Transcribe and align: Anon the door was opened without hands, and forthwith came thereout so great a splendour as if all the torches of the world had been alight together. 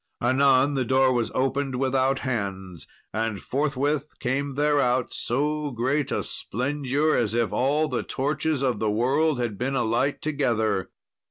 Anon 0.19 0.73
the 0.73 0.83
door 0.83 1.13
was 1.13 1.29
opened 1.35 1.75
without 1.75 2.17
hands, 2.25 2.87
and 3.13 3.39
forthwith 3.39 4.17
came 4.17 4.55
thereout 4.55 5.13
so 5.13 5.69
great 5.69 6.11
a 6.11 6.23
splendour 6.23 7.15
as 7.15 7.35
if 7.35 7.53
all 7.53 7.87
the 7.87 8.01
torches 8.01 8.63
of 8.63 8.79
the 8.79 8.89
world 8.89 9.39
had 9.39 9.59
been 9.59 9.75
alight 9.75 10.19
together. 10.19 10.89